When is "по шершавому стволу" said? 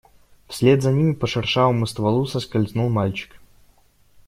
1.13-2.25